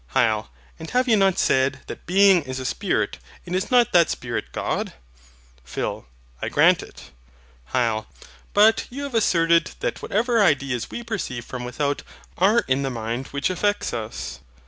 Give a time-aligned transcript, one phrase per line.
[0.15, 0.47] HYL.
[0.79, 4.45] And have you not said that Being is a Spirit, and is not that Spirit
[4.51, 4.93] God?
[5.63, 6.07] PHIL.
[6.41, 7.11] I grant it.
[7.71, 8.07] HYL.
[8.51, 12.01] But you have asserted that whatever ideas we perceive from without
[12.35, 14.39] are in the mind which affects us.